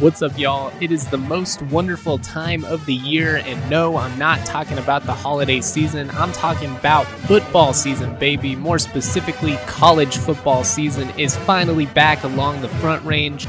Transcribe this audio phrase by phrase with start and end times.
[0.00, 0.72] What's up, y'all?
[0.80, 5.04] It is the most wonderful time of the year, and no, I'm not talking about
[5.04, 6.08] the holiday season.
[6.10, 8.54] I'm talking about football season, baby.
[8.54, 13.48] More specifically, college football season is finally back along the front range.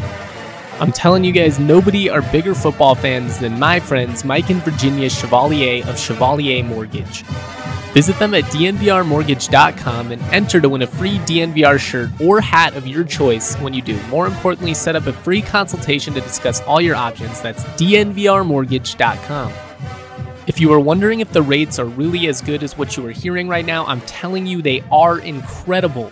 [0.79, 5.11] I'm telling you guys, nobody are bigger football fans than my friends Mike and Virginia
[5.11, 7.23] Chevalier of Chevalier Mortgage.
[7.93, 12.85] Visit them at dnvrmortgage.com and enter to win a free DNVR shirt or hat of
[12.85, 13.99] your choice when you do.
[14.09, 17.41] More importantly, set up a free consultation to discuss all your options.
[17.41, 19.53] That's dnvrmortgage.com.
[20.45, 23.11] If you are wondering if the rates are really as good as what you are
[23.11, 26.11] hearing right now, I'm telling you they are incredible.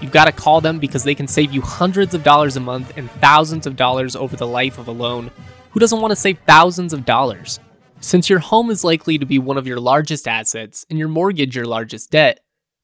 [0.00, 2.96] You've got to call them because they can save you hundreds of dollars a month
[2.96, 5.32] and thousands of dollars over the life of a loan.
[5.70, 7.58] Who doesn't want to save thousands of dollars?
[8.00, 11.56] Since your home is likely to be one of your largest assets and your mortgage
[11.56, 12.40] your largest debt,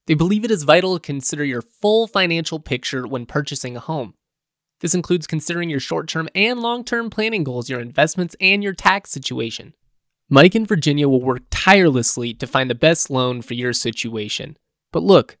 [0.07, 4.15] they believe it is vital to consider your full financial picture when purchasing a home.
[4.81, 8.73] This includes considering your short term and long term planning goals, your investments, and your
[8.73, 9.73] tax situation.
[10.29, 14.57] Mike and Virginia will work tirelessly to find the best loan for your situation.
[14.91, 15.37] But look,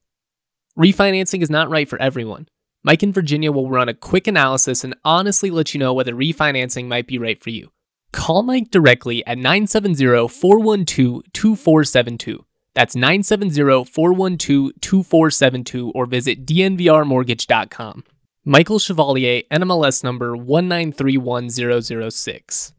[0.79, 2.47] refinancing is not right for everyone.
[2.83, 6.87] Mike and Virginia will run a quick analysis and honestly let you know whether refinancing
[6.87, 7.71] might be right for you.
[8.15, 12.45] Call Mike directly at 970 412 2472.
[12.73, 18.05] That's 970 412 2472 or visit dnvrmortgage.com.
[18.45, 22.71] Michael Chevalier, NMLS number 1931006.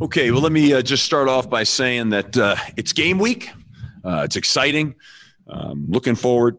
[0.00, 3.50] Okay, well, let me uh, just start off by saying that uh, it's game week.
[4.04, 4.94] Uh, it's exciting.
[5.48, 6.58] Um, looking forward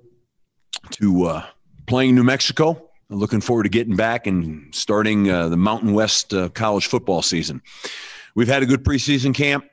[0.91, 1.45] to uh,
[1.85, 2.83] playing New Mexico.
[3.09, 7.21] I'm Looking forward to getting back and starting uh, the Mountain West uh, college football
[7.21, 7.61] season.
[8.37, 9.65] We've had a good preseason camp.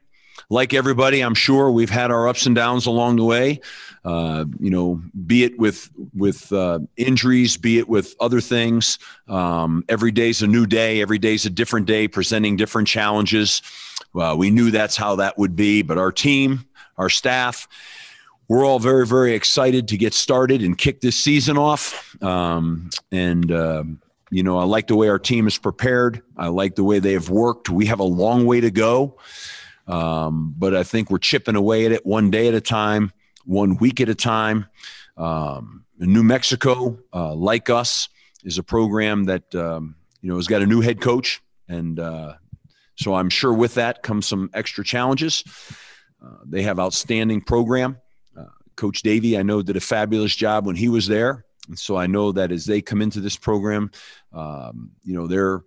[0.49, 3.61] Like everybody, I'm sure we've had our ups and downs along the way.
[4.07, 8.99] Uh, you know, be it with with uh, injuries, be it with other things.
[9.29, 11.03] Um, every day's a new day.
[11.03, 13.61] Every day's a different day, presenting different challenges.
[14.15, 16.65] Uh, we knew that's how that would be, but our team,
[16.97, 17.69] our staff,
[18.49, 22.17] we're all very, very excited to get started and kick this season off.
[22.23, 24.01] Um, and um,
[24.35, 26.21] you know, I like the way our team is prepared.
[26.37, 27.71] I like the way they have worked.
[27.71, 29.17] We have a long way to go,
[29.87, 33.13] um, but I think we're chipping away at it one day at a time,
[33.45, 34.67] one week at a time.
[35.17, 38.09] Um, New Mexico, uh, like us,
[38.43, 42.35] is a program that um, you know has got a new head coach, and uh,
[42.97, 45.45] so I'm sure with that comes some extra challenges.
[46.21, 47.99] Uh, they have outstanding program.
[48.37, 51.45] Uh, coach Davie, I know, did a fabulous job when he was there.
[51.69, 53.91] And so I know that as they come into this program,
[54.33, 55.63] um, you know they're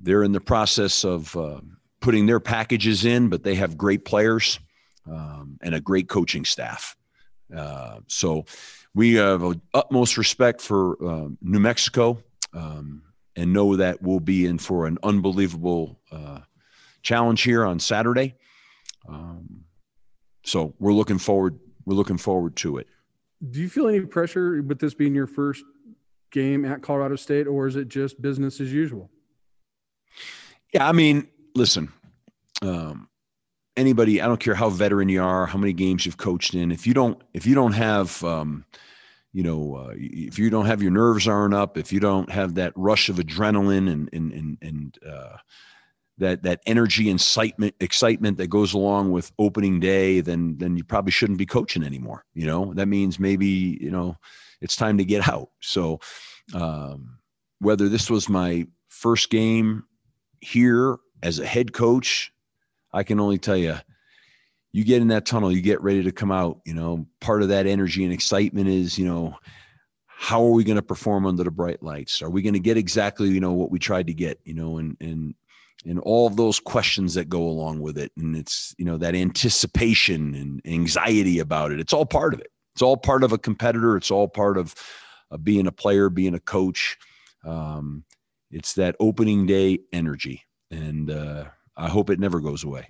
[0.00, 1.60] they're in the process of uh,
[2.00, 4.60] putting their packages in, but they have great players
[5.10, 6.96] um, and a great coaching staff.
[7.54, 8.44] Uh, so
[8.94, 9.42] we have
[9.72, 13.02] utmost respect for uh, New Mexico um,
[13.36, 16.40] and know that we'll be in for an unbelievable uh,
[17.02, 18.34] challenge here on Saturday.
[19.08, 19.64] Um,
[20.44, 21.58] so we're looking forward.
[21.84, 22.88] We're looking forward to it.
[23.50, 25.64] Do you feel any pressure with this being your first
[26.30, 29.10] game at Colorado State, or is it just business as usual?
[30.72, 31.92] Yeah, I mean, listen,
[32.62, 33.08] um,
[33.76, 36.86] anybody, I don't care how veteran you are, how many games you've coached in, if
[36.86, 38.64] you don't, if you don't have, um,
[39.32, 42.54] you know, uh, if you don't have your nerves aren't up, if you don't have
[42.54, 45.36] that rush of adrenaline and and and, and uh,
[46.18, 51.12] that that energy, incitement excitement that goes along with opening day, then then you probably
[51.12, 52.24] shouldn't be coaching anymore.
[52.34, 54.16] You know, that means maybe you know
[54.60, 55.50] it's time to get out.
[55.60, 56.00] So,
[56.54, 57.18] um,
[57.58, 59.84] whether this was my first game
[60.40, 62.32] here as a head coach,
[62.92, 63.76] I can only tell you,
[64.72, 66.60] you get in that tunnel, you get ready to come out.
[66.64, 69.36] You know, part of that energy and excitement is, you know,
[70.06, 72.22] how are we going to perform under the bright lights?
[72.22, 74.38] Are we going to get exactly, you know, what we tried to get?
[74.44, 75.34] You know, and and
[75.84, 79.14] and all of those questions that go along with it, and it's you know that
[79.14, 81.80] anticipation and anxiety about it.
[81.80, 82.50] It's all part of it.
[82.74, 83.96] It's all part of a competitor.
[83.96, 84.74] It's all part of
[85.30, 86.96] uh, being a player, being a coach.
[87.44, 88.04] Um,
[88.50, 91.44] it's that opening day energy, and uh,
[91.76, 92.88] I hope it never goes away.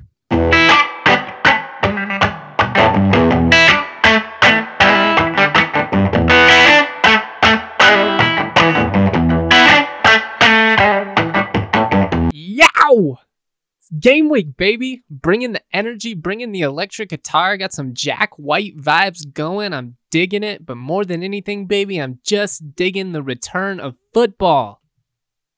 [14.05, 15.03] Game week, baby.
[15.09, 17.57] Bringing the energy, bringing the electric guitar.
[17.57, 19.73] Got some Jack White vibes going.
[19.73, 20.67] I'm digging it.
[20.67, 24.83] But more than anything, baby, I'm just digging the return of football.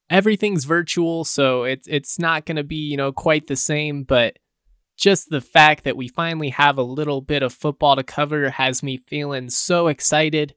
[0.09, 4.39] Everything's virtual, so it's it's not gonna be, you know, quite the same, but
[4.95, 8.81] just the fact that we finally have a little bit of football to cover has
[8.81, 10.55] me feeling so excited.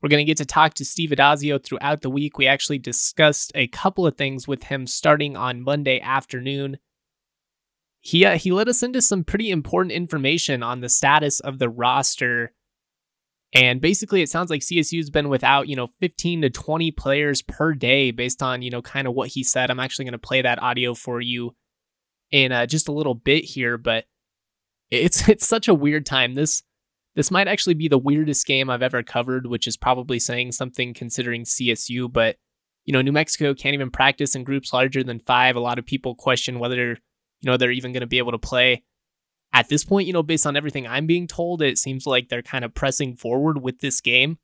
[0.00, 2.38] We're going to get to talk to Steve Addazio throughout the week.
[2.38, 6.78] We actually discussed a couple of things with him starting on Monday afternoon.
[8.08, 11.68] He uh, he let us into some pretty important information on the status of the
[11.68, 12.54] roster.
[13.52, 17.74] And basically it sounds like CSU's been without, you know, 15 to 20 players per
[17.74, 19.70] day based on, you know, kind of what he said.
[19.70, 21.54] I'm actually going to play that audio for you
[22.30, 24.06] in uh, just a little bit here, but
[24.90, 26.32] it's it's such a weird time.
[26.32, 26.62] This
[27.14, 30.94] this might actually be the weirdest game I've ever covered, which is probably saying something
[30.94, 32.10] considering CSU.
[32.10, 32.36] But,
[32.86, 35.56] you know, New Mexico can't even practice in groups larger than five.
[35.56, 36.96] A lot of people question whether,
[37.40, 38.84] you know, they're even going to be able to play.
[39.52, 42.42] At this point, you know, based on everything I'm being told, it seems like they're
[42.42, 44.38] kind of pressing forward with this game.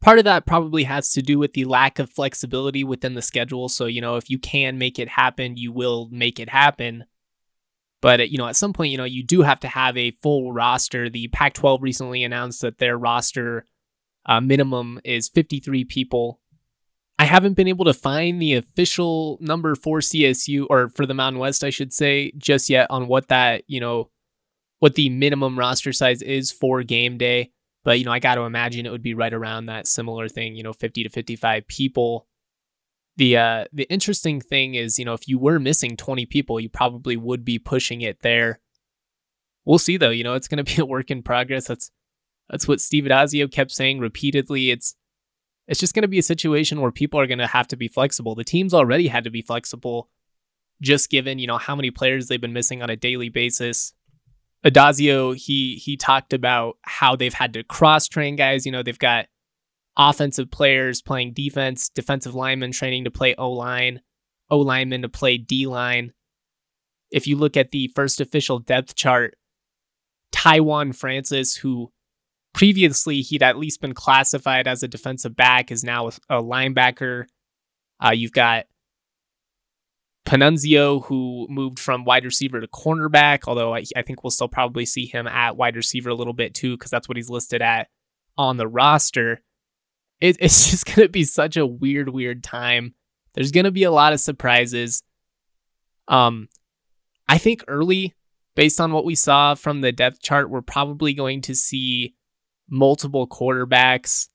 [0.00, 3.68] Part of that probably has to do with the lack of flexibility within the schedule.
[3.68, 7.04] So, you know, if you can make it happen, you will make it happen.
[8.00, 10.52] But you know, at some point, you know, you do have to have a full
[10.52, 11.10] roster.
[11.10, 13.66] The Pac-12 recently announced that their roster
[14.26, 16.40] uh, minimum is 53 people.
[17.30, 21.62] Haven't been able to find the official number for CSU or for the Mountain West,
[21.62, 24.10] I should say, just yet on what that you know,
[24.80, 27.52] what the minimum roster size is for game day.
[27.84, 30.56] But you know, I got to imagine it would be right around that similar thing.
[30.56, 32.26] You know, 50 to 55 people
[33.16, 36.70] the uh, the interesting thing is, you know, if you were missing 20 people, you
[36.70, 38.60] probably would be pushing it there.
[39.66, 41.68] We'll see though, you know, it's going to be a work in progress.
[41.68, 41.90] That's
[42.48, 44.70] that's what Steve Addazio kept saying repeatedly.
[44.70, 44.96] It's
[45.70, 47.86] it's just going to be a situation where people are going to have to be
[47.86, 48.34] flexible.
[48.34, 50.10] The teams already had to be flexible
[50.82, 53.92] just given, you know, how many players they've been missing on a daily basis.
[54.66, 58.98] Addazio, he he talked about how they've had to cross train guys, you know, they've
[58.98, 59.26] got
[59.96, 64.00] offensive players playing defense, defensive linemen training to play O line,
[64.50, 66.12] O linemen to play D line.
[67.12, 69.36] If you look at the first official depth chart,
[70.32, 71.92] Taiwan Francis, who
[72.52, 77.26] previously he'd at least been classified as a defensive back, is now a linebacker.
[78.04, 78.66] Uh, you've got
[80.26, 84.86] Panunzio, who moved from wide receiver to cornerback, although I, I think we'll still probably
[84.86, 87.88] see him at wide receiver a little bit too, because that's what he's listed at
[88.36, 89.42] on the roster
[90.20, 92.94] it, it's just going to be such a weird, weird time.
[93.34, 95.02] There's going to be a lot of surprises.
[96.08, 96.48] Um,
[97.28, 98.14] I think early,
[98.56, 102.14] based on what we saw from the depth chart, we're probably going to see
[102.70, 104.28] multiple quarterbacks.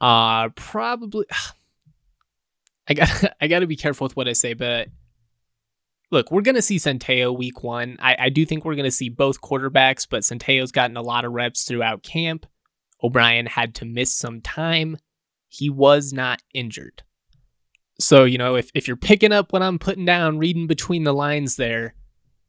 [0.00, 1.26] Uh, probably.
[2.88, 4.88] I got I got to be careful with what I say, but
[6.10, 7.96] look, we're going to see Centeio week one.
[8.00, 11.24] I, I do think we're going to see both quarterbacks, but Centeio's gotten a lot
[11.24, 12.46] of reps throughout camp.
[13.02, 14.98] O'Brien had to miss some time.
[15.48, 17.02] He was not injured.
[17.98, 21.14] So, you know, if, if you're picking up what I'm putting down, reading between the
[21.14, 21.94] lines there,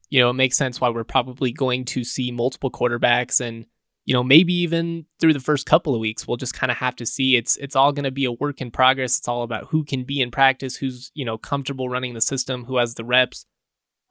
[0.10, 3.66] you know, it makes sense why we're probably going to see multiple quarterbacks and,
[4.06, 6.96] you know, maybe even through the first couple of weeks, we'll just kind of have
[6.98, 7.36] to see.
[7.36, 9.18] It's it's all going to be a work in progress.
[9.18, 12.66] It's all about who can be in practice, who's, you know, comfortable running the system,
[12.66, 13.46] who has the reps,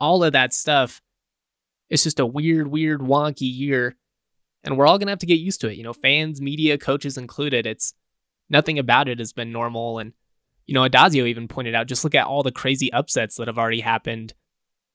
[0.01, 1.03] all of that stuff.
[1.91, 3.97] It's just a weird, weird, wonky year
[4.65, 5.77] and we're all going to have to get used to it.
[5.77, 7.67] You know, fans, media, coaches included.
[7.67, 7.95] It's
[8.49, 9.99] nothing about it has been normal.
[9.99, 10.13] And,
[10.67, 13.59] you know, Addazio even pointed out just look at all the crazy upsets that have
[13.59, 14.35] already happened.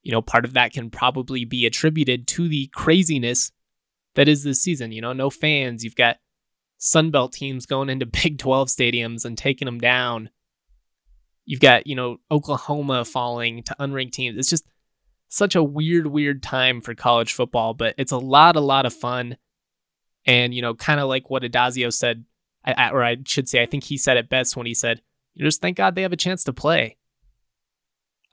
[0.03, 3.51] You know, part of that can probably be attributed to the craziness
[4.17, 4.91] that is this season.
[4.91, 5.83] You know, no fans.
[5.83, 6.17] You've got
[6.79, 10.31] Sunbelt teams going into Big 12 stadiums and taking them down.
[11.45, 14.37] You've got, you know, Oklahoma falling to unranked teams.
[14.37, 14.65] It's just
[15.29, 18.93] such a weird, weird time for college football, but it's a lot, a lot of
[18.93, 19.37] fun.
[20.25, 22.25] And, you know, kind of like what Addazio said,
[22.65, 25.01] or I should say, I think he said it best when he said,
[25.35, 26.97] you just thank God they have a chance to play.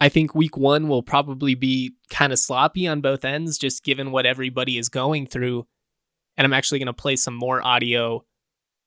[0.00, 4.10] I think week one will probably be kind of sloppy on both ends, just given
[4.10, 5.66] what everybody is going through.
[6.36, 8.24] And I'm actually going to play some more audio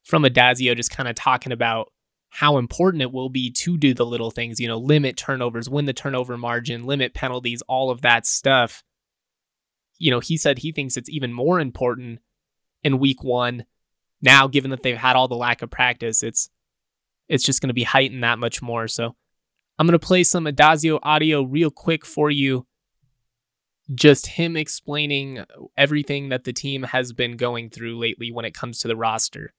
[0.03, 1.91] from Addazio, just kind of talking about
[2.29, 5.85] how important it will be to do the little things, you know, limit turnovers, win
[5.85, 8.83] the turnover margin, limit penalties, all of that stuff.
[9.97, 12.19] You know, he said he thinks it's even more important
[12.83, 13.65] in week one.
[14.21, 16.49] Now, given that they've had all the lack of practice, it's
[17.27, 18.87] it's just going to be heightened that much more.
[18.87, 19.15] So
[19.77, 22.65] I'm going to play some Addazio audio real quick for you.
[23.93, 25.45] Just him explaining
[25.77, 29.53] everything that the team has been going through lately when it comes to the roster.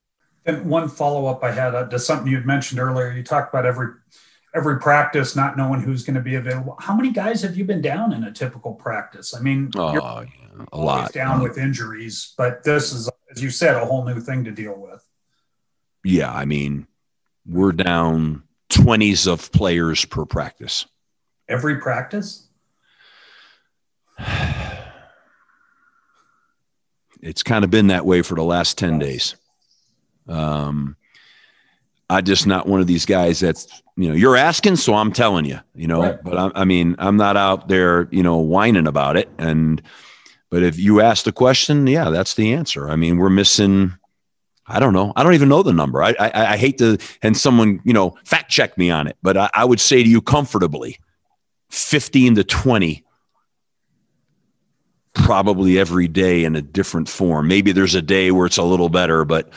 [0.44, 3.10] And one follow up I had uh, to something you had mentioned earlier.
[3.12, 3.88] You talked about every
[4.54, 6.76] every practice not knowing who's going to be available.
[6.80, 9.34] How many guys have you been down in a typical practice?
[9.34, 13.76] I mean, oh, yeah, a lot down with injuries, but this is as you said,
[13.76, 15.06] a whole new thing to deal with.
[16.04, 16.86] Yeah, I mean,
[17.46, 20.86] we're down 20s of players per practice.
[21.48, 22.46] Every practice?
[27.20, 29.34] It's kind of been that way for the last 10 days.
[30.28, 30.96] Um,
[32.10, 35.44] I just not one of these guys that's you know you're asking, so I'm telling
[35.44, 36.02] you, you know.
[36.02, 36.24] Right.
[36.24, 39.28] But I, I mean, I'm not out there, you know, whining about it.
[39.38, 39.82] And
[40.50, 42.88] but if you ask the question, yeah, that's the answer.
[42.88, 43.94] I mean, we're missing.
[44.68, 45.12] I don't know.
[45.16, 46.02] I don't even know the number.
[46.02, 49.36] I I, I hate to and someone you know fact check me on it, but
[49.36, 50.98] I, I would say to you comfortably,
[51.70, 53.04] fifteen to twenty
[55.14, 57.48] probably every day in a different form.
[57.48, 59.52] Maybe there's a day where it's a little better, but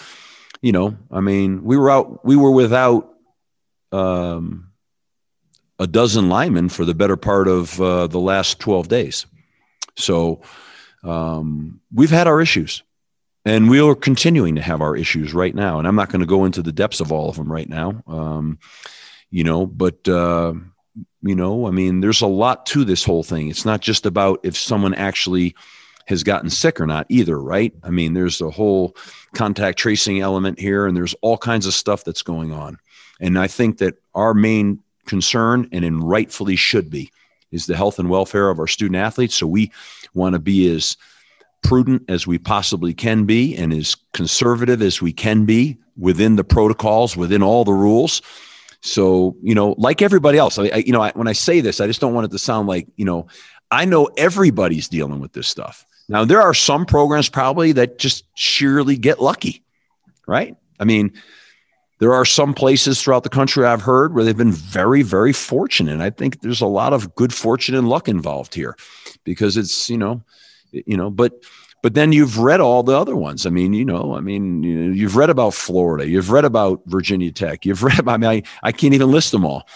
[0.62, 3.14] you know, I mean, we were out, we were without
[3.92, 4.72] um,
[5.80, 9.26] a dozen linemen for the better part of uh, the last 12 days.
[9.98, 10.42] So
[11.04, 12.84] um, we've had our issues
[13.46, 15.80] and we are continuing to have our issues right now.
[15.80, 18.04] And I'm not going to go into the depths of all of them right now.
[18.08, 18.60] Um,
[19.30, 20.54] you know, but, uh,
[21.22, 23.50] you know, I mean, there's a lot to this whole thing.
[23.50, 25.56] It's not just about if someone actually
[26.08, 27.74] has gotten sick or not either, right?
[27.84, 28.96] I mean, there's a whole
[29.34, 32.78] contact tracing element here, and there's all kinds of stuff that's going on.
[33.20, 37.12] And I think that our main concern, and in rightfully should be,
[37.52, 39.36] is the health and welfare of our student athletes.
[39.36, 39.72] So we
[40.14, 40.98] want to be as
[41.64, 46.44] prudent as we possibly can be and as conservative as we can be within the
[46.44, 48.22] protocols, within all the rules.
[48.82, 51.80] So, you know, like everybody else, I, I you know, I, when I say this,
[51.80, 53.28] I just don't want it to sound like, you know,
[53.70, 55.86] I know everybody's dealing with this stuff.
[56.10, 59.64] Now, there are some programs probably that just sheerly get lucky,
[60.28, 60.58] right?
[60.80, 61.14] I mean,
[62.00, 66.02] there are some places throughout the country I've heard where they've been very, very fortunate.
[66.02, 68.76] I think there's a lot of good fortune and luck involved here
[69.24, 70.24] because it's, you know,
[70.72, 71.34] you know, but
[71.82, 73.46] but then you've read all the other ones.
[73.46, 77.32] I mean, you know, I mean, you you've read about Florida, you've read about Virginia
[77.32, 79.68] Tech, you've read about, I mean, I, I can't even list them all.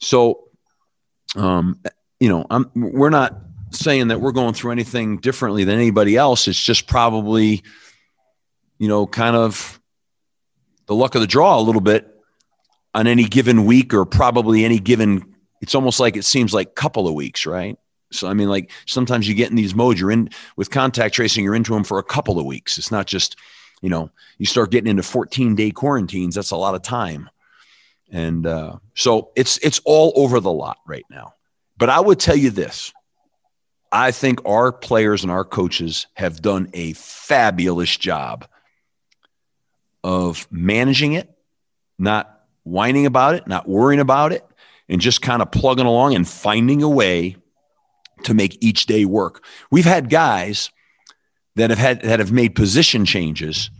[0.00, 0.44] So,
[1.34, 1.80] um,
[2.20, 3.36] you know, I'm, we're not
[3.70, 6.48] saying that we're going through anything differently than anybody else.
[6.48, 7.62] It's just probably,
[8.78, 9.80] you know, kind of
[10.86, 12.14] the luck of the draw a little bit
[12.94, 17.06] on any given week or probably any given, it's almost like it seems like couple
[17.06, 17.78] of weeks, right?
[18.10, 21.44] So, I mean, like sometimes you get in these modes, you're in with contact tracing,
[21.44, 22.78] you're into them for a couple of weeks.
[22.78, 23.36] It's not just,
[23.82, 26.34] you know, you start getting into 14 day quarantines.
[26.34, 27.28] That's a lot of time.
[28.10, 31.34] And uh, so it's, it's all over the lot right now.
[31.76, 32.92] But I would tell you this
[33.90, 38.46] I think our players and our coaches have done a fabulous job
[40.04, 41.30] of managing it,
[41.98, 44.44] not whining about it, not worrying about it,
[44.88, 47.36] and just kind of plugging along and finding a way
[48.24, 49.44] to make each day work.
[49.70, 50.70] We've had guys
[51.56, 53.70] that have had that have made position changes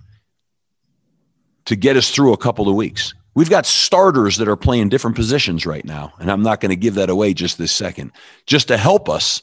[1.67, 3.15] to get us through a couple of weeks.
[3.35, 6.77] We've got starters that are playing different positions right now, and I'm not going to
[6.77, 8.13] give that away just this second,
[8.47, 9.43] just to help us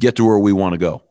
[0.00, 1.02] get to where we want to go.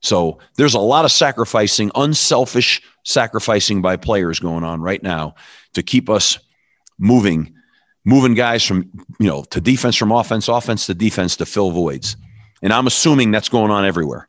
[0.00, 5.34] So there's a lot of sacrificing, unselfish sacrificing by players going on right now
[5.74, 6.38] to keep us
[6.98, 7.54] moving,
[8.04, 12.16] moving guys from, you know, to defense from offense, offense to defense to fill voids.
[12.62, 14.28] And I'm assuming that's going on everywhere.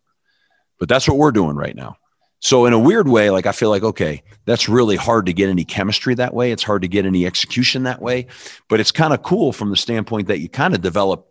[0.79, 1.97] But that's what we're doing right now.
[2.39, 5.49] So in a weird way, like I feel like, okay, that's really hard to get
[5.49, 6.51] any chemistry that way.
[6.51, 8.27] It's hard to get any execution that way.
[8.69, 11.27] But it's kind of cool from the standpoint that you kind of develop,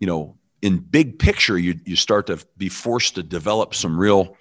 [0.00, 4.36] you know, in big picture, you you start to be forced to develop some real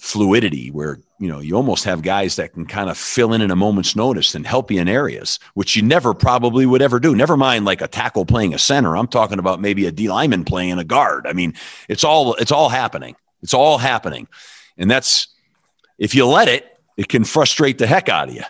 [0.00, 3.50] fluidity where you know you almost have guys that can kind of fill in in
[3.50, 7.14] a moment's notice and help you in areas which you never probably would ever do.
[7.14, 8.96] Never mind like a tackle playing a center.
[8.96, 11.26] I'm talking about maybe a d lineman playing a guard.
[11.26, 11.52] I mean
[11.86, 13.14] it's all it's all happening.
[13.42, 14.26] It's all happening.
[14.78, 15.28] And that's
[15.98, 16.66] if you let it
[16.96, 18.44] it can frustrate the heck out of you.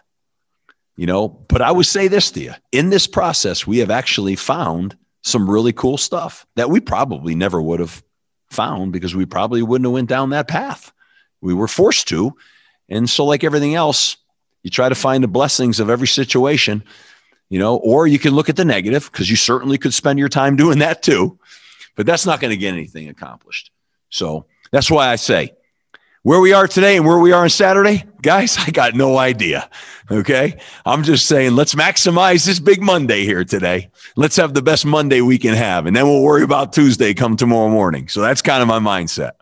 [0.95, 2.52] You know but i would say this to you.
[2.71, 7.61] In this process we have actually found some really cool stuff that we probably never
[7.61, 8.04] would have
[8.50, 10.92] found because we probably wouldn't have went down that path
[11.40, 12.37] we were forced to.
[12.88, 14.16] And so, like everything else,
[14.62, 16.82] you try to find the blessings of every situation,
[17.49, 20.28] you know, or you can look at the negative because you certainly could spend your
[20.28, 21.38] time doing that too.
[21.97, 23.70] But that's not going to get anything accomplished.
[24.11, 25.54] So that's why I say
[26.23, 29.68] where we are today and where we are on Saturday, guys, I got no idea.
[30.11, 30.59] Okay.
[30.85, 33.90] I'm just saying, let's maximize this big Monday here today.
[34.16, 35.87] Let's have the best Monday we can have.
[35.87, 38.09] And then we'll worry about Tuesday come tomorrow morning.
[38.09, 39.32] So that's kind of my mindset.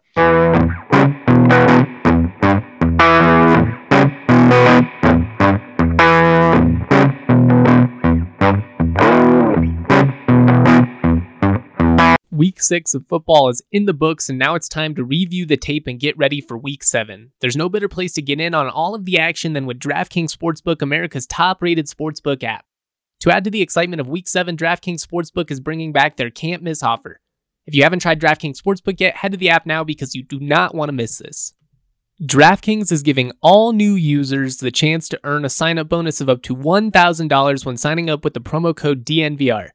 [12.38, 15.56] Week six of football is in the books, and now it's time to review the
[15.56, 17.32] tape and get ready for week seven.
[17.40, 20.36] There's no better place to get in on all of the action than with DraftKings
[20.36, 22.64] Sportsbook, America's top rated sportsbook app.
[23.22, 26.62] To add to the excitement of week seven, DraftKings Sportsbook is bringing back their can't
[26.62, 27.18] miss offer.
[27.66, 30.38] If you haven't tried DraftKings Sportsbook yet, head to the app now because you do
[30.38, 31.54] not want to miss this.
[32.22, 36.28] DraftKings is giving all new users the chance to earn a sign up bonus of
[36.28, 39.70] up to $1,000 when signing up with the promo code DNVR.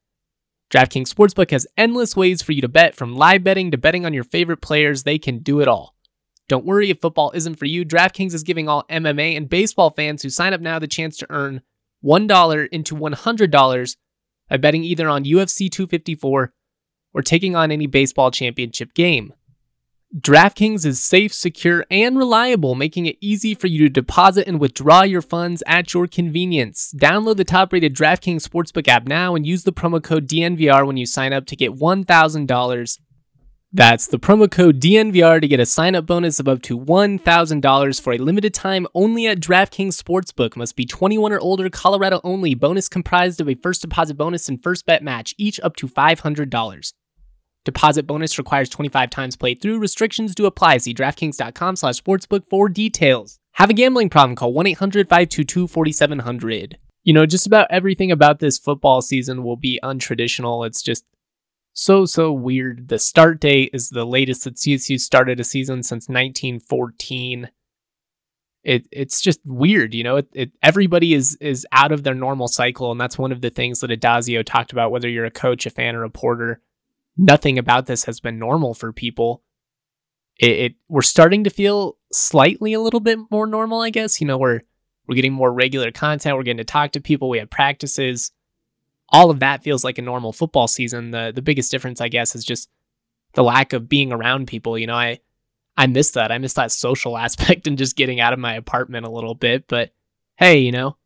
[0.73, 4.13] DraftKings Sportsbook has endless ways for you to bet, from live betting to betting on
[4.13, 5.95] your favorite players, they can do it all.
[6.49, 7.85] Don't worry if football isn't for you.
[7.85, 11.27] DraftKings is giving all MMA and baseball fans who sign up now the chance to
[11.29, 11.61] earn
[12.03, 13.95] $1 into $100
[14.49, 16.51] by betting either on UFC 254
[17.13, 19.31] or taking on any baseball championship game.
[20.15, 25.01] DraftKings is safe, secure, and reliable, making it easy for you to deposit and withdraw
[25.01, 26.93] your funds at your convenience.
[26.95, 30.97] Download the top rated DraftKings Sportsbook app now and use the promo code DNVR when
[30.97, 32.99] you sign up to get $1,000.
[33.75, 37.99] That's the promo code DNVR to get a sign up bonus of up to $1,000
[37.99, 40.55] for a limited time only at DraftKings Sportsbook.
[40.55, 42.53] Must be 21 or older, Colorado only.
[42.53, 46.93] Bonus comprised of a first deposit bonus and first bet match, each up to $500.
[47.65, 49.79] Deposit bonus requires 25 times played through.
[49.79, 50.77] Restrictions do apply.
[50.77, 53.39] See DraftKings.com slash sportsbook for details.
[53.53, 54.35] Have a gambling problem?
[54.35, 56.73] Call 1-800-522-4700.
[57.03, 60.65] You know, just about everything about this football season will be untraditional.
[60.65, 61.05] It's just
[61.73, 62.87] so, so weird.
[62.89, 67.49] The start date is the latest that CSU started a season since 1914.
[68.63, 70.17] It, it's just weird, you know.
[70.17, 73.49] It, it, everybody is is out of their normal cycle, and that's one of the
[73.49, 74.91] things that Addazio talked about.
[74.91, 76.61] Whether you're a coach, a fan, or a reporter,
[77.17, 79.43] nothing about this has been normal for people.
[80.39, 84.19] It, it, we're starting to feel slightly a little bit more normal, I guess.
[84.19, 84.61] You know, we're
[85.07, 86.35] we're getting more regular content.
[86.35, 87.29] We're getting to talk to people.
[87.29, 88.31] We have practices.
[89.09, 91.11] All of that feels like a normal football season.
[91.11, 92.69] The the biggest difference, I guess, is just
[93.33, 94.77] the lack of being around people.
[94.77, 95.19] You know, I
[95.77, 96.31] I miss that.
[96.31, 99.67] I miss that social aspect and just getting out of my apartment a little bit.
[99.67, 99.93] But
[100.37, 100.97] hey, you know,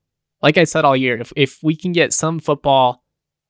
[0.42, 3.04] like I said all year, if if we can get some football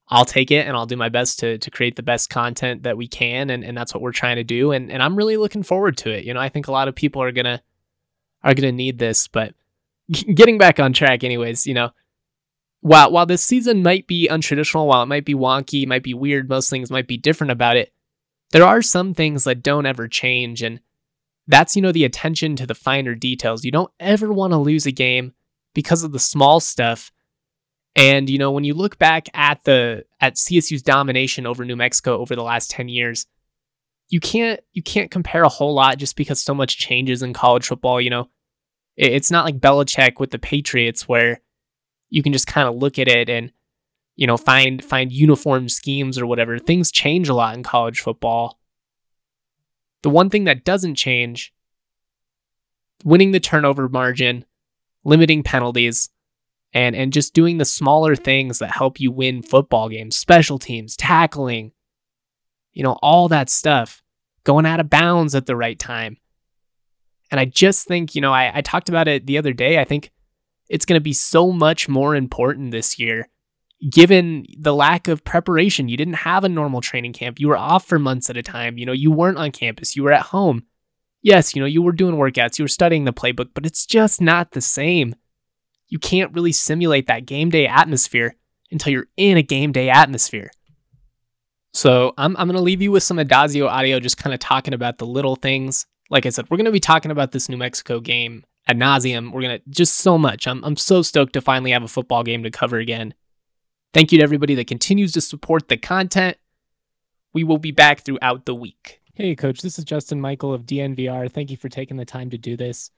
[0.10, 2.98] I'll take it and I'll do my best to to create the best content that
[2.98, 5.64] we can and, and that's what we're trying to do and and I'm really looking
[5.64, 6.24] forward to it.
[6.24, 7.62] You know, I think a lot of people are gonna
[8.44, 9.54] are gonna need this, but
[10.34, 11.92] getting back on track anyways, you know,
[12.82, 16.50] while while this season might be untraditional, while it might be wonky, might be weird,
[16.50, 17.92] most things might be different about it,
[18.52, 20.80] there are some things that don't ever change and
[21.50, 23.66] that's you know the attention to the finer details.
[23.66, 25.34] You don't ever want to lose a game
[25.74, 27.12] because of the small stuff
[27.98, 32.20] and you know, when you look back at the at CSU's domination over New Mexico
[32.20, 33.26] over the last 10 years,
[34.10, 37.68] you can't you can't compare a whole lot just because so much changes in college
[37.68, 38.30] football, you know.
[38.96, 41.42] It's not like Belichick with the Patriots where
[42.10, 43.52] you can just kind of look at it and
[44.16, 46.60] you know, find find uniform schemes or whatever.
[46.60, 48.60] Things change a lot in college football.
[50.04, 51.54] The one thing that doesn't change
[53.04, 54.44] winning the turnover margin,
[55.04, 56.10] limiting penalties,
[56.74, 60.96] and and just doing the smaller things that help you win football games, special teams,
[60.96, 61.72] tackling,
[62.74, 64.02] you know, all that stuff,
[64.44, 66.18] going out of bounds at the right time.
[67.32, 69.80] And I just think, you know, I, I talked about it the other day.
[69.80, 70.12] I think
[70.70, 73.30] it's going to be so much more important this year,
[73.90, 75.90] given the lack of preparation.
[75.90, 77.40] You didn't have a normal training camp.
[77.40, 78.78] You were off for months at a time.
[78.78, 79.96] You know, you weren't on campus.
[79.96, 80.64] You were at home.
[81.22, 84.22] Yes, you know, you were doing workouts, you were studying the playbook, but it's just
[84.22, 85.16] not the same
[85.90, 88.36] you can't really simulate that game day atmosphere
[88.72, 90.52] until you're in a game day atmosphere.
[91.74, 94.74] So I'm, I'm going to leave you with some Addazio audio just kind of talking
[94.74, 95.86] about the little things.
[96.10, 99.32] Like I said, we're going to be talking about this New Mexico game ad nauseum.
[99.32, 100.48] We're going to just so much.
[100.48, 103.14] I'm, I'm so stoked to finally have a football game to cover again.
[103.94, 106.38] Thank you to everybody that continues to support the content.
[107.34, 109.02] We will be back throughout the week.
[109.14, 111.32] Hey, coach, this is Justin Michael of DNVR.
[111.32, 112.92] Thank you for taking the time to do this.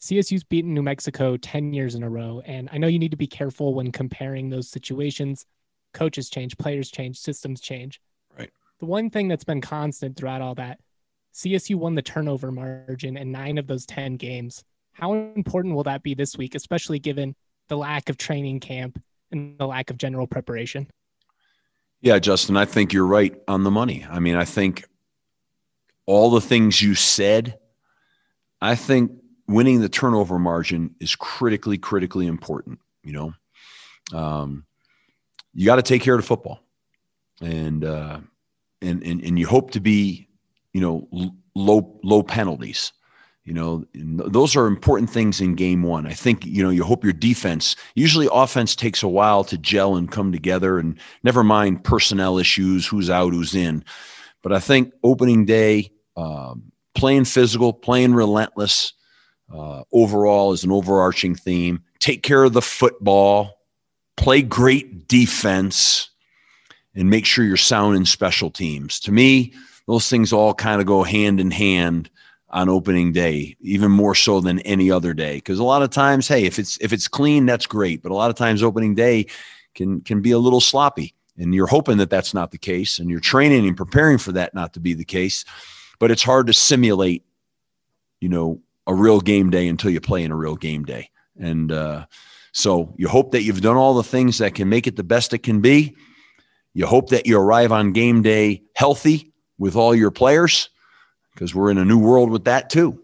[0.00, 2.42] CSU's beaten New Mexico 10 years in a row.
[2.46, 5.44] And I know you need to be careful when comparing those situations.
[5.92, 8.00] Coaches change, players change, systems change.
[8.38, 8.50] Right.
[8.78, 10.78] The one thing that's been constant throughout all that
[11.34, 14.64] CSU won the turnover margin in nine of those 10 games.
[14.92, 17.34] How important will that be this week, especially given
[17.68, 20.88] the lack of training camp and the lack of general preparation?
[22.00, 24.06] Yeah, Justin, I think you're right on the money.
[24.08, 24.84] I mean, I think
[26.06, 27.58] all the things you said,
[28.60, 29.12] I think
[29.48, 32.78] winning the turnover margin is critically, critically important.
[33.02, 34.64] You know, um,
[35.54, 36.60] you got to take care of the football,
[37.40, 38.20] and uh,
[38.82, 40.28] and and and you hope to be,
[40.72, 41.08] you know,
[41.54, 42.92] low low penalties.
[43.44, 46.06] You know, those are important things in game one.
[46.06, 49.96] I think, you know, you hope your defense, usually offense takes a while to gel
[49.96, 53.84] and come together, and never mind personnel issues, who's out, who's in.
[54.42, 58.92] But I think opening day, um, playing physical, playing relentless,
[59.52, 61.82] uh, overall is an overarching theme.
[61.98, 63.60] Take care of the football,
[64.16, 66.10] play great defense,
[66.94, 69.00] and make sure you're sound in special teams.
[69.00, 69.52] To me,
[69.86, 72.10] those things all kind of go hand in hand
[72.50, 75.36] on opening day, even more so than any other day.
[75.36, 78.02] Because a lot of times, hey, if it's if it's clean, that's great.
[78.02, 79.26] But a lot of times, opening day
[79.74, 83.10] can can be a little sloppy, and you're hoping that that's not the case, and
[83.10, 85.44] you're training and preparing for that not to be the case.
[85.98, 87.24] But it's hard to simulate,
[88.20, 91.70] you know, a real game day until you play in a real game day, and
[91.70, 92.06] uh,
[92.52, 95.32] so you hope that you've done all the things that can make it the best
[95.32, 95.94] it can be.
[96.74, 100.70] You hope that you arrive on game day healthy with all your players
[101.34, 103.00] because we're in a new world with that too,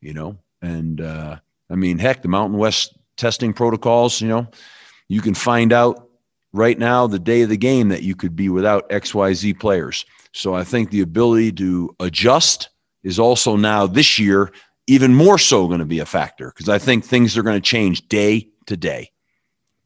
[0.00, 0.38] you know.
[0.62, 1.38] And uh,
[1.70, 4.46] I mean, heck, the Mountain West testing protocols, you know,
[5.08, 6.08] you can find out
[6.52, 10.06] right now, the day of the game, that you could be without XYZ players.
[10.32, 12.70] So I think the ability to adjust
[13.02, 14.52] is also now this year
[14.86, 17.60] even more so going to be a factor because I think things are going to
[17.60, 19.10] change day to day.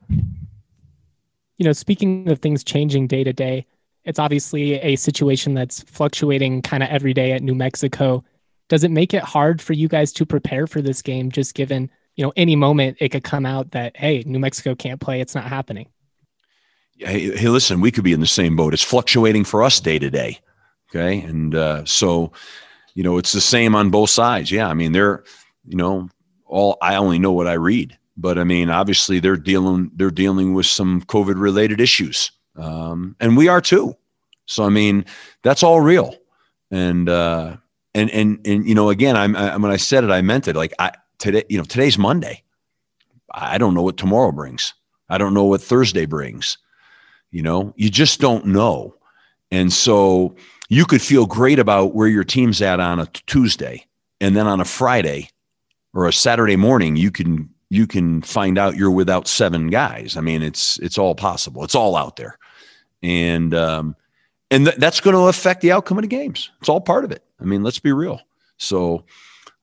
[0.09, 3.67] You know, speaking of things changing day to day,
[4.05, 8.25] it's obviously a situation that's fluctuating kind of every day at New Mexico.
[8.69, 11.91] Does it make it hard for you guys to prepare for this game, just given,
[12.17, 15.35] you know, any moment it could come out that, hey, New Mexico can't play, it's
[15.35, 15.89] not happening?
[16.97, 18.75] Hey, hey listen, we could be in the same boat.
[18.75, 20.39] It's fluctuating for us day to day.
[20.91, 21.21] Okay.
[21.21, 22.33] And uh, so,
[22.99, 24.51] you know, it's the same on both sides.
[24.51, 24.67] Yeah.
[24.67, 25.23] I mean, they're,
[25.65, 26.09] you know,
[26.47, 30.53] all I only know what I read, but I mean, obviously they're dealing, they're dealing
[30.53, 33.97] with some COVID related issues um, and we are too.
[34.47, 35.05] So I mean,
[35.43, 36.15] that's all real,
[36.71, 37.57] and uh,
[37.95, 40.57] and and and you know, again, I'm I, when I said it, I meant it.
[40.57, 42.43] Like I today, you know, today's Monday.
[43.33, 44.75] I don't know what tomorrow brings.
[45.09, 46.59] I don't know what Thursday brings.
[47.31, 48.95] You know, you just don't know,
[49.51, 50.35] and so
[50.69, 53.87] you could feel great about where your team's at on a Tuesday,
[54.21, 55.31] and then on a Friday
[55.95, 60.17] or a Saturday morning, you can you can find out you're without seven guys.
[60.17, 61.65] I mean, it's it's all possible.
[61.65, 62.39] It's all out there
[63.03, 63.97] and um,
[64.51, 66.51] and th- that's going to affect the outcome of the games.
[66.61, 67.23] It's all part of it.
[67.41, 68.21] I mean, let's be real.
[68.57, 69.05] So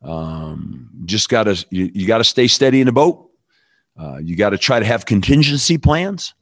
[0.01, 3.29] um, just got to you, you got to stay steady in the boat.
[3.97, 6.33] Uh, you got to try to have contingency plans.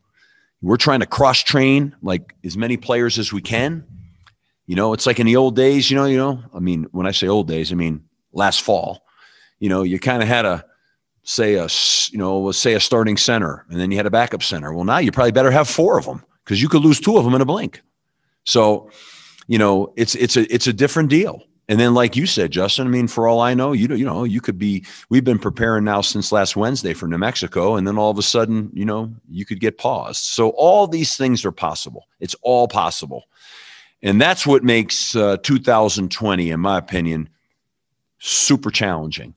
[0.61, 3.85] We're trying to cross train like as many players as we can.
[4.65, 5.89] You know, it's like in the old days.
[5.91, 6.41] You know, you know.
[6.53, 9.05] I mean, when I say old days, I mean last fall.
[9.59, 10.65] You know, you kind of had a
[11.23, 11.67] say a
[12.11, 14.73] you know say a starting center, and then you had a backup center.
[14.73, 17.23] Well, now you probably better have four of them because you could lose two of
[17.23, 17.81] them in a blink.
[18.45, 18.89] So,
[19.47, 21.43] you know, it's it's a it's a different deal.
[21.69, 24.05] And then, like you said, Justin, I mean, for all I know, you know, you
[24.05, 24.85] know, you could be.
[25.09, 28.23] We've been preparing now since last Wednesday for New Mexico, and then all of a
[28.23, 30.25] sudden, you know, you could get paused.
[30.25, 32.07] So all these things are possible.
[32.19, 33.23] It's all possible,
[34.03, 37.29] and that's what makes uh, 2020, in my opinion,
[38.19, 39.33] super challenging.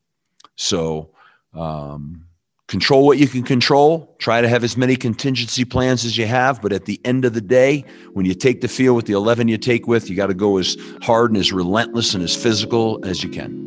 [0.57, 1.11] So,
[1.55, 2.26] um,
[2.66, 4.16] control what you can control.
[4.18, 6.61] Try to have as many contingency plans as you have.
[6.61, 9.46] But at the end of the day when you take the field with the 11
[9.48, 12.98] you take with you got to go as hard and as relentless and as physical
[13.05, 13.66] as you can